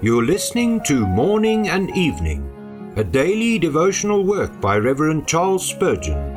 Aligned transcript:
You're 0.00 0.24
listening 0.24 0.80
to 0.84 1.04
Morning 1.04 1.70
and 1.70 1.90
Evening, 1.96 2.92
a 2.94 3.02
daily 3.02 3.58
devotional 3.58 4.22
work 4.22 4.60
by 4.60 4.78
Reverend 4.78 5.26
Charles 5.26 5.68
Spurgeon. 5.68 6.34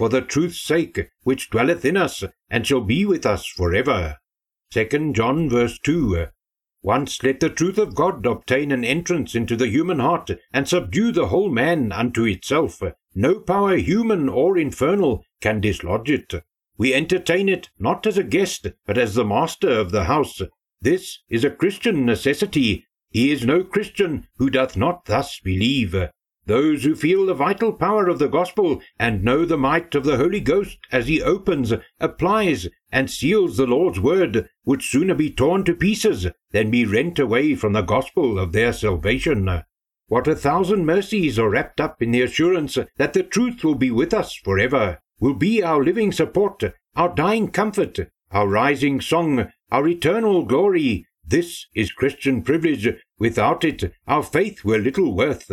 For 0.00 0.08
the 0.08 0.22
truth's 0.22 0.62
sake, 0.62 1.10
which 1.24 1.50
dwelleth 1.50 1.84
in 1.84 1.94
us, 1.94 2.24
and 2.48 2.66
shall 2.66 2.80
be 2.80 3.04
with 3.04 3.26
us 3.26 3.46
for 3.46 3.74
ever. 3.74 4.16
2 4.70 5.12
John 5.12 5.46
verse 5.50 5.78
2. 5.78 6.28
Once 6.82 7.22
let 7.22 7.40
the 7.40 7.50
truth 7.50 7.76
of 7.76 7.94
God 7.94 8.24
obtain 8.24 8.72
an 8.72 8.82
entrance 8.82 9.34
into 9.34 9.56
the 9.56 9.68
human 9.68 9.98
heart, 9.98 10.30
and 10.54 10.66
subdue 10.66 11.12
the 11.12 11.26
whole 11.26 11.50
man 11.50 11.92
unto 11.92 12.24
itself. 12.24 12.80
No 13.14 13.40
power 13.40 13.76
human 13.76 14.26
or 14.30 14.56
infernal 14.56 15.22
can 15.42 15.60
dislodge 15.60 16.10
it. 16.10 16.32
We 16.78 16.94
entertain 16.94 17.50
it 17.50 17.68
not 17.78 18.06
as 18.06 18.16
a 18.16 18.24
guest, 18.24 18.68
but 18.86 18.96
as 18.96 19.12
the 19.16 19.24
master 19.26 19.68
of 19.68 19.90
the 19.90 20.04
house. 20.04 20.40
This 20.80 21.18
is 21.28 21.44
a 21.44 21.50
Christian 21.50 22.06
necessity. 22.06 22.86
He 23.10 23.30
is 23.30 23.44
no 23.44 23.62
Christian 23.64 24.28
who 24.38 24.48
doth 24.48 24.78
not 24.78 25.04
thus 25.04 25.38
believe. 25.40 25.94
Those 26.50 26.82
who 26.82 26.96
feel 26.96 27.26
the 27.26 27.34
vital 27.34 27.72
power 27.72 28.08
of 28.08 28.18
the 28.18 28.26
gospel 28.26 28.82
and 28.98 29.22
know 29.22 29.44
the 29.44 29.56
might 29.56 29.94
of 29.94 30.02
the 30.02 30.16
Holy 30.16 30.40
Ghost 30.40 30.78
as 30.90 31.06
he 31.06 31.22
opens, 31.22 31.72
applies, 32.00 32.66
and 32.90 33.08
seals 33.08 33.56
the 33.56 33.68
Lord's 33.68 34.00
word 34.00 34.48
would 34.64 34.82
sooner 34.82 35.14
be 35.14 35.30
torn 35.30 35.62
to 35.62 35.76
pieces 35.76 36.26
than 36.50 36.72
be 36.72 36.84
rent 36.84 37.20
away 37.20 37.54
from 37.54 37.72
the 37.72 37.82
gospel 37.82 38.36
of 38.36 38.50
their 38.50 38.72
salvation. 38.72 39.62
What 40.08 40.26
a 40.26 40.34
thousand 40.34 40.86
mercies 40.86 41.38
are 41.38 41.50
wrapped 41.50 41.80
up 41.80 42.02
in 42.02 42.10
the 42.10 42.22
assurance 42.22 42.76
that 42.96 43.12
the 43.12 43.22
truth 43.22 43.62
will 43.62 43.76
be 43.76 43.92
with 43.92 44.12
us 44.12 44.34
forever, 44.34 44.98
will 45.20 45.34
be 45.34 45.62
our 45.62 45.84
living 45.84 46.10
support, 46.10 46.64
our 46.96 47.14
dying 47.14 47.52
comfort, 47.52 47.96
our 48.32 48.48
rising 48.48 49.00
song, 49.00 49.52
our 49.70 49.86
eternal 49.86 50.44
glory. 50.44 51.06
This 51.24 51.66
is 51.76 51.92
Christian 51.92 52.42
privilege. 52.42 52.88
Without 53.20 53.62
it, 53.62 53.94
our 54.08 54.24
faith 54.24 54.64
were 54.64 54.78
little 54.78 55.14
worth. 55.14 55.48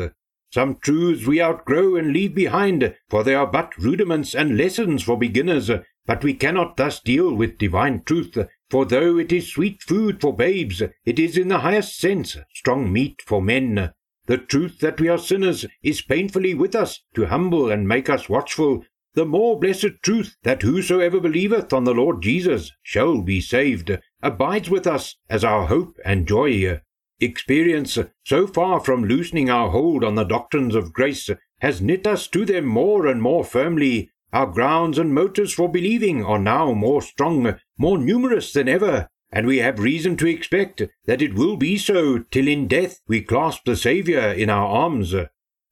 Some 0.49 0.77
truths 0.77 1.25
we 1.25 1.41
outgrow 1.41 1.95
and 1.95 2.13
leave 2.13 2.33
behind, 2.33 2.95
for 3.09 3.23
they 3.23 3.35
are 3.35 3.47
but 3.47 3.77
rudiments 3.77 4.33
and 4.33 4.57
lessons 4.57 5.03
for 5.03 5.17
beginners. 5.17 5.69
But 6.05 6.23
we 6.23 6.33
cannot 6.33 6.77
thus 6.77 7.01
deal 7.01 7.33
with 7.33 7.57
divine 7.57 8.03
truth, 8.03 8.37
for 8.69 8.85
though 8.85 9.17
it 9.17 9.31
is 9.31 9.51
sweet 9.51 9.83
food 9.83 10.21
for 10.21 10.33
babes, 10.33 10.81
it 11.05 11.19
is 11.19 11.37
in 11.37 11.49
the 11.49 11.59
highest 11.59 11.97
sense 11.97 12.37
strong 12.53 12.91
meat 12.93 13.21
for 13.25 13.41
men. 13.41 13.91
The 14.27 14.37
truth 14.37 14.79
that 14.79 14.99
we 14.99 15.09
are 15.09 15.17
sinners 15.17 15.65
is 15.83 16.01
painfully 16.01 16.53
with 16.53 16.75
us 16.75 17.01
to 17.15 17.27
humble 17.27 17.69
and 17.71 17.87
make 17.87 18.09
us 18.09 18.29
watchful. 18.29 18.85
The 19.15 19.25
more 19.25 19.59
blessed 19.59 20.01
truth 20.03 20.37
that 20.43 20.61
whosoever 20.61 21.19
believeth 21.19 21.73
on 21.73 21.85
the 21.85 21.93
Lord 21.93 22.21
Jesus 22.21 22.71
shall 22.83 23.21
be 23.21 23.41
saved 23.41 23.97
abides 24.21 24.69
with 24.69 24.85
us 24.85 25.17
as 25.29 25.43
our 25.43 25.67
hope 25.67 25.97
and 26.05 26.27
joy. 26.27 26.79
Experience, 27.19 27.97
so 28.23 28.45
far 28.45 28.79
from 28.79 29.05
loosening 29.05 29.49
our 29.49 29.71
hold 29.71 30.03
on 30.03 30.13
the 30.13 30.23
doctrines 30.23 30.75
of 30.75 30.93
grace, 30.93 31.29
has 31.61 31.81
knit 31.81 32.05
us 32.05 32.27
to 32.27 32.45
them 32.45 32.65
more 32.65 33.07
and 33.07 33.21
more 33.21 33.43
firmly. 33.43 34.11
Our 34.31 34.45
grounds 34.45 34.99
and 34.99 35.15
motives 35.15 35.53
for 35.53 35.67
believing 35.67 36.23
are 36.23 36.37
now 36.37 36.73
more 36.73 37.01
strong, 37.01 37.55
more 37.77 37.97
numerous 37.97 38.53
than 38.53 38.69
ever, 38.69 39.09
and 39.31 39.47
we 39.47 39.57
have 39.57 39.79
reason 39.79 40.15
to 40.17 40.27
expect 40.27 40.83
that 41.05 41.21
it 41.21 41.33
will 41.33 41.57
be 41.57 41.77
so 41.77 42.19
till 42.19 42.47
in 42.47 42.67
death 42.67 43.01
we 43.07 43.21
clasp 43.21 43.65
the 43.65 43.75
Saviour 43.75 44.31
in 44.31 44.51
our 44.51 44.67
arms. 44.67 45.15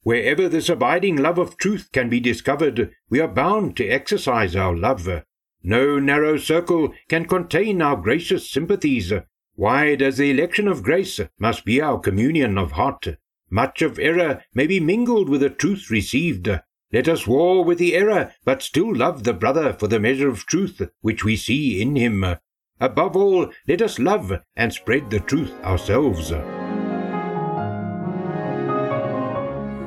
Wherever 0.02 0.48
this 0.48 0.68
abiding 0.68 1.16
love 1.16 1.38
of 1.38 1.56
truth 1.58 1.90
can 1.92 2.08
be 2.08 2.18
discovered, 2.18 2.92
we 3.08 3.20
are 3.20 3.28
bound 3.28 3.76
to 3.76 3.86
exercise 3.86 4.56
our 4.56 4.76
love. 4.76 5.08
No 5.62 6.00
narrow 6.00 6.38
circle 6.38 6.92
can 7.08 7.26
contain 7.26 7.80
our 7.82 7.96
gracious 7.96 8.50
sympathies, 8.50 9.12
Wide 9.58 10.02
as 10.02 10.18
the 10.18 10.30
election 10.30 10.68
of 10.68 10.82
grace 10.82 11.18
must 11.38 11.64
be 11.64 11.80
our 11.80 11.98
communion 11.98 12.58
of 12.58 12.72
heart. 12.72 13.06
Much 13.48 13.80
of 13.80 13.98
error 13.98 14.42
may 14.52 14.66
be 14.66 14.80
mingled 14.80 15.30
with 15.30 15.40
the 15.40 15.48
truth 15.48 15.90
received. 15.90 16.46
Let 16.92 17.08
us 17.08 17.26
war 17.26 17.64
with 17.64 17.78
the 17.78 17.94
error, 17.94 18.34
but 18.44 18.62
still 18.62 18.94
love 18.94 19.24
the 19.24 19.32
brother 19.32 19.72
for 19.72 19.86
the 19.88 19.98
measure 19.98 20.28
of 20.28 20.44
truth 20.44 20.82
which 21.00 21.24
we 21.24 21.36
see 21.36 21.80
in 21.80 21.96
him. 21.96 22.36
Above 22.80 23.16
all, 23.16 23.50
let 23.66 23.80
us 23.80 23.98
love 23.98 24.30
and 24.56 24.74
spread 24.74 25.08
the 25.08 25.20
truth 25.20 25.52
ourselves. 25.64 26.32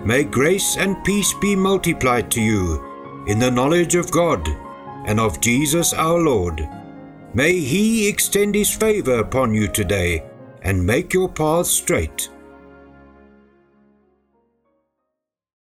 May 0.03 0.23
grace 0.23 0.77
and 0.77 1.03
peace 1.03 1.35
be 1.35 1.55
multiplied 1.55 2.31
to 2.31 2.41
you 2.41 3.23
in 3.27 3.37
the 3.37 3.51
knowledge 3.51 3.93
of 3.93 4.09
God 4.09 4.49
and 5.05 5.19
of 5.19 5.39
Jesus 5.39 5.93
our 5.93 6.17
Lord 6.17 6.67
May 7.33 7.59
He 7.59 8.07
extend 8.07 8.55
His 8.55 8.73
favor 8.75 9.19
upon 9.19 9.53
you 9.53 9.67
today 9.67 10.23
and 10.63 10.85
make 10.85 11.13
your 11.13 11.29
path 11.29 11.67
straight. 11.67 12.29